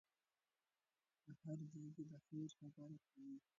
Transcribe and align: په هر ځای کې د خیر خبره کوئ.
په 1.23 1.31
هر 1.41 1.57
ځای 1.71 1.87
کې 1.95 2.03
د 2.11 2.13
خیر 2.25 2.49
خبره 2.57 2.95
کوئ. 3.09 3.33